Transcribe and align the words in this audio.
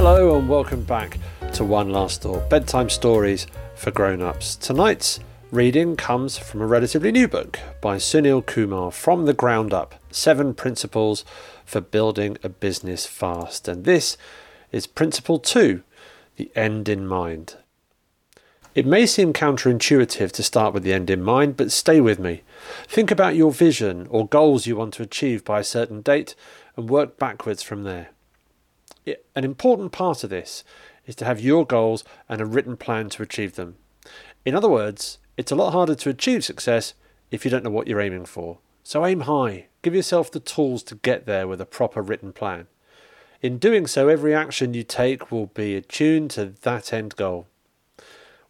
welcome 0.00 0.82
back 0.82 1.18
to 1.52 1.62
One 1.62 1.90
Last 1.90 2.22
Thought 2.22 2.48
Bedtime 2.48 2.88
Stories 2.88 3.46
for 3.74 3.90
Grown 3.90 4.22
Ups. 4.22 4.56
Tonight's 4.56 5.20
reading 5.50 5.94
comes 5.94 6.38
from 6.38 6.62
a 6.62 6.66
relatively 6.66 7.12
new 7.12 7.28
book 7.28 7.60
by 7.82 7.96
Sunil 7.96 8.46
Kumar 8.46 8.92
From 8.92 9.26
the 9.26 9.34
Ground 9.34 9.74
Up 9.74 9.96
Seven 10.10 10.54
Principles 10.54 11.22
for 11.66 11.82
Building 11.82 12.38
a 12.42 12.48
Business 12.48 13.04
Fast. 13.04 13.68
And 13.68 13.84
this 13.84 14.16
is 14.72 14.86
Principle 14.86 15.38
2 15.38 15.82
The 16.36 16.50
End 16.56 16.88
in 16.88 17.06
Mind. 17.06 17.56
It 18.74 18.86
may 18.86 19.04
seem 19.04 19.34
counterintuitive 19.34 20.32
to 20.32 20.42
start 20.42 20.72
with 20.72 20.82
the 20.82 20.94
end 20.94 21.10
in 21.10 21.22
mind, 21.22 21.58
but 21.58 21.70
stay 21.70 22.00
with 22.00 22.18
me. 22.18 22.40
Think 22.88 23.10
about 23.10 23.36
your 23.36 23.52
vision 23.52 24.06
or 24.08 24.26
goals 24.26 24.66
you 24.66 24.76
want 24.76 24.94
to 24.94 25.02
achieve 25.02 25.44
by 25.44 25.60
a 25.60 25.64
certain 25.64 26.00
date 26.00 26.34
and 26.74 26.88
work 26.88 27.18
backwards 27.18 27.62
from 27.62 27.82
there. 27.82 28.08
An 29.06 29.44
important 29.44 29.92
part 29.92 30.24
of 30.24 30.30
this 30.30 30.64
is 31.06 31.14
to 31.16 31.24
have 31.24 31.40
your 31.40 31.66
goals 31.66 32.04
and 32.28 32.40
a 32.40 32.46
written 32.46 32.76
plan 32.76 33.08
to 33.10 33.22
achieve 33.22 33.56
them. 33.56 33.76
In 34.44 34.54
other 34.54 34.68
words, 34.68 35.18
it's 35.36 35.50
a 35.50 35.56
lot 35.56 35.72
harder 35.72 35.94
to 35.94 36.10
achieve 36.10 36.44
success 36.44 36.94
if 37.30 37.44
you 37.44 37.50
don't 37.50 37.64
know 37.64 37.70
what 37.70 37.86
you're 37.86 38.00
aiming 38.00 38.26
for. 38.26 38.58
So 38.82 39.06
aim 39.06 39.20
high, 39.20 39.66
give 39.82 39.94
yourself 39.94 40.30
the 40.30 40.40
tools 40.40 40.82
to 40.84 40.94
get 40.96 41.26
there 41.26 41.46
with 41.46 41.60
a 41.60 41.66
proper 41.66 42.02
written 42.02 42.32
plan. 42.32 42.66
In 43.40 43.58
doing 43.58 43.86
so, 43.86 44.08
every 44.08 44.34
action 44.34 44.74
you 44.74 44.82
take 44.82 45.30
will 45.30 45.46
be 45.46 45.74
attuned 45.74 46.30
to 46.32 46.46
that 46.62 46.92
end 46.92 47.16
goal. 47.16 47.46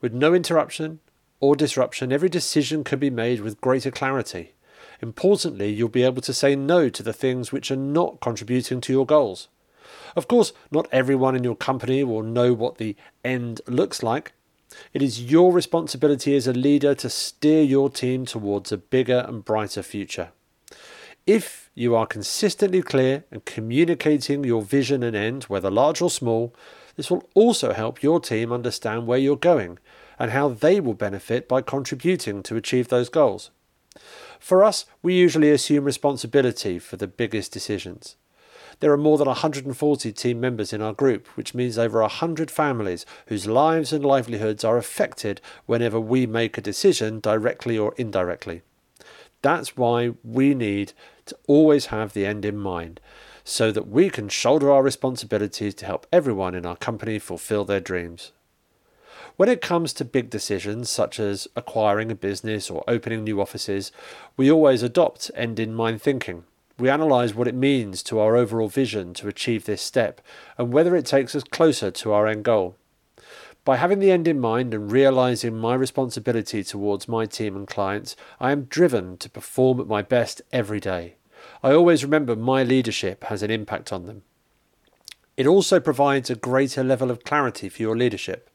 With 0.00 0.12
no 0.12 0.32
interruption 0.34 1.00
or 1.40 1.56
disruption, 1.56 2.12
every 2.12 2.28
decision 2.28 2.84
can 2.84 2.98
be 2.98 3.10
made 3.10 3.40
with 3.40 3.60
greater 3.60 3.90
clarity. 3.90 4.52
Importantly, 5.02 5.72
you'll 5.72 5.88
be 5.88 6.04
able 6.04 6.22
to 6.22 6.32
say 6.32 6.54
no 6.54 6.88
to 6.88 7.02
the 7.02 7.12
things 7.12 7.50
which 7.50 7.70
are 7.70 7.76
not 7.76 8.20
contributing 8.20 8.80
to 8.82 8.92
your 8.92 9.06
goals. 9.06 9.48
Of 10.16 10.28
course, 10.28 10.54
not 10.70 10.88
everyone 10.90 11.36
in 11.36 11.44
your 11.44 11.54
company 11.54 12.02
will 12.02 12.22
know 12.22 12.54
what 12.54 12.78
the 12.78 12.96
end 13.22 13.60
looks 13.68 14.02
like. 14.02 14.32
It 14.94 15.02
is 15.02 15.30
your 15.30 15.52
responsibility 15.52 16.34
as 16.34 16.46
a 16.46 16.54
leader 16.54 16.94
to 16.96 17.10
steer 17.10 17.62
your 17.62 17.90
team 17.90 18.24
towards 18.24 18.72
a 18.72 18.78
bigger 18.78 19.24
and 19.28 19.44
brighter 19.44 19.82
future. 19.82 20.30
If 21.26 21.70
you 21.74 21.94
are 21.94 22.06
consistently 22.06 22.80
clear 22.80 23.24
and 23.30 23.44
communicating 23.44 24.42
your 24.42 24.62
vision 24.62 25.02
and 25.02 25.14
end, 25.14 25.44
whether 25.44 25.70
large 25.70 26.00
or 26.00 26.08
small, 26.08 26.54
this 26.96 27.10
will 27.10 27.28
also 27.34 27.74
help 27.74 28.02
your 28.02 28.18
team 28.18 28.52
understand 28.52 29.06
where 29.06 29.18
you're 29.18 29.36
going 29.36 29.78
and 30.18 30.30
how 30.30 30.48
they 30.48 30.80
will 30.80 30.94
benefit 30.94 31.46
by 31.46 31.60
contributing 31.60 32.42
to 32.44 32.56
achieve 32.56 32.88
those 32.88 33.10
goals. 33.10 33.50
For 34.40 34.64
us, 34.64 34.86
we 35.02 35.14
usually 35.14 35.50
assume 35.50 35.84
responsibility 35.84 36.78
for 36.78 36.96
the 36.96 37.06
biggest 37.06 37.52
decisions. 37.52 38.16
There 38.80 38.92
are 38.92 38.98
more 38.98 39.16
than 39.16 39.26
140 39.26 40.12
team 40.12 40.40
members 40.40 40.72
in 40.72 40.82
our 40.82 40.92
group, 40.92 41.26
which 41.28 41.54
means 41.54 41.78
over 41.78 42.00
100 42.02 42.50
families 42.50 43.06
whose 43.26 43.46
lives 43.46 43.92
and 43.92 44.04
livelihoods 44.04 44.64
are 44.64 44.76
affected 44.76 45.40
whenever 45.64 45.98
we 45.98 46.26
make 46.26 46.58
a 46.58 46.60
decision, 46.60 47.20
directly 47.20 47.78
or 47.78 47.94
indirectly. 47.96 48.62
That's 49.40 49.76
why 49.76 50.12
we 50.22 50.54
need 50.54 50.92
to 51.26 51.36
always 51.46 51.86
have 51.86 52.12
the 52.12 52.26
end 52.26 52.44
in 52.44 52.58
mind, 52.58 53.00
so 53.44 53.72
that 53.72 53.88
we 53.88 54.10
can 54.10 54.28
shoulder 54.28 54.70
our 54.70 54.82
responsibilities 54.82 55.74
to 55.76 55.86
help 55.86 56.06
everyone 56.12 56.54
in 56.54 56.66
our 56.66 56.76
company 56.76 57.18
fulfill 57.18 57.64
their 57.64 57.80
dreams. 57.80 58.32
When 59.36 59.48
it 59.48 59.60
comes 59.60 59.92
to 59.94 60.04
big 60.04 60.30
decisions 60.30 60.90
such 60.90 61.20
as 61.20 61.48
acquiring 61.56 62.10
a 62.10 62.14
business 62.14 62.70
or 62.70 62.84
opening 62.88 63.24
new 63.24 63.40
offices, 63.40 63.92
we 64.36 64.50
always 64.50 64.82
adopt 64.82 65.30
end 65.34 65.58
in 65.58 65.74
mind 65.74 66.02
thinking. 66.02 66.44
We 66.78 66.90
analyse 66.90 67.34
what 67.34 67.48
it 67.48 67.54
means 67.54 68.02
to 68.04 68.18
our 68.18 68.36
overall 68.36 68.68
vision 68.68 69.14
to 69.14 69.28
achieve 69.28 69.64
this 69.64 69.80
step 69.80 70.20
and 70.58 70.72
whether 70.72 70.94
it 70.94 71.06
takes 71.06 71.34
us 71.34 71.42
closer 71.42 71.90
to 71.90 72.12
our 72.12 72.26
end 72.26 72.44
goal. 72.44 72.76
By 73.64 73.76
having 73.76 73.98
the 73.98 74.10
end 74.10 74.28
in 74.28 74.38
mind 74.38 74.74
and 74.74 74.92
realizing 74.92 75.56
my 75.56 75.74
responsibility 75.74 76.62
towards 76.62 77.08
my 77.08 77.26
team 77.26 77.56
and 77.56 77.66
clients, 77.66 78.14
I 78.38 78.52
am 78.52 78.64
driven 78.64 79.16
to 79.18 79.30
perform 79.30 79.80
at 79.80 79.88
my 79.88 80.02
best 80.02 80.42
every 80.52 80.78
day. 80.78 81.16
I 81.62 81.72
always 81.72 82.04
remember 82.04 82.36
my 82.36 82.62
leadership 82.62 83.24
has 83.24 83.42
an 83.42 83.50
impact 83.50 83.92
on 83.92 84.06
them. 84.06 84.22
It 85.36 85.46
also 85.46 85.80
provides 85.80 86.30
a 86.30 86.36
greater 86.36 86.84
level 86.84 87.10
of 87.10 87.24
clarity 87.24 87.68
for 87.68 87.82
your 87.82 87.96
leadership. 87.96 88.50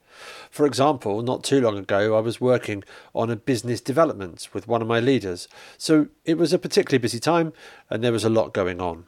For 0.50 0.66
example, 0.66 1.22
not 1.22 1.44
too 1.44 1.60
long 1.60 1.78
ago, 1.78 2.16
I 2.16 2.20
was 2.20 2.40
working 2.40 2.84
on 3.14 3.30
a 3.30 3.36
business 3.36 3.80
development 3.80 4.48
with 4.52 4.68
one 4.68 4.82
of 4.82 4.88
my 4.88 5.00
leaders, 5.00 5.48
so 5.78 6.08
it 6.24 6.38
was 6.38 6.52
a 6.52 6.58
particularly 6.58 6.98
busy 7.00 7.20
time 7.20 7.52
and 7.88 8.02
there 8.02 8.12
was 8.12 8.24
a 8.24 8.30
lot 8.30 8.52
going 8.52 8.80
on. 8.80 9.04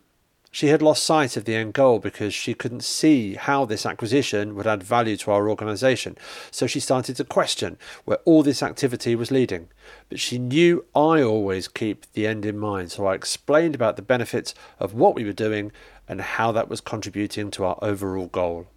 She 0.55 0.69
had 0.69 0.83
lost 0.83 1.03
sight 1.03 1.37
of 1.37 1.47
the 1.47 1.57
end 1.57 1.75
goal 1.75 1.99
because 1.99 2.33
she 2.33 2.55
couldn't 2.55 2.85
see 2.85 3.35
how 3.35 3.65
this 3.65 3.85
acquisition 3.85 4.55
would 4.55 4.69
add 4.69 4.85
value 4.85 5.17
to 5.17 5.33
our 5.33 5.49
organisation, 5.49 6.17
so 6.53 6.69
she 6.69 6.79
started 6.79 7.17
to 7.17 7.25
question 7.25 7.77
where 8.05 8.19
all 8.25 8.45
this 8.45 8.63
activity 8.63 9.17
was 9.17 9.33
leading. 9.33 9.69
But 10.09 10.21
she 10.21 10.39
knew 10.39 10.85
I 10.95 11.21
always 11.23 11.67
keep 11.67 12.07
the 12.13 12.29
end 12.29 12.47
in 12.47 12.57
mind, 12.57 12.93
so 12.93 13.05
I 13.07 13.17
explained 13.17 13.75
about 13.75 13.97
the 13.97 14.03
benefits 14.03 14.55
of 14.79 14.95
what 14.95 15.17
we 15.17 15.25
were 15.25 15.33
doing 15.33 15.73
and 16.07 16.21
how 16.21 16.53
that 16.53 16.69
was 16.69 16.81
contributing 16.81 17.51
to 17.51 17.65
our 17.65 17.79
overall 17.83 18.29
goal. 18.29 18.69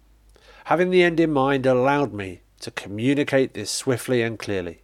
Having 0.68 0.90
the 0.90 1.02
end 1.02 1.18
in 1.18 1.32
mind 1.32 1.64
allowed 1.64 2.12
me 2.12 2.42
to 2.60 2.70
communicate 2.70 3.54
this 3.54 3.70
swiftly 3.70 4.20
and 4.20 4.38
clearly. 4.38 4.82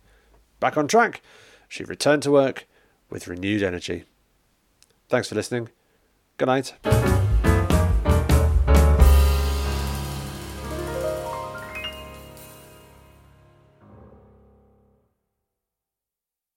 Back 0.58 0.78
on 0.78 0.88
track, 0.88 1.20
she 1.68 1.84
returned 1.84 2.22
to 2.22 2.30
work 2.30 2.66
with 3.10 3.28
renewed 3.28 3.62
energy. 3.62 4.04
Thanks 5.10 5.28
for 5.28 5.34
listening. 5.34 5.68
Good 6.38 6.46
night. 6.46 7.13